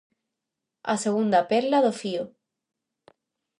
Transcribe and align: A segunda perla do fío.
A 0.93 0.95
segunda 1.05 1.39
perla 1.51 1.83
do 1.85 1.93
fío. 2.01 2.23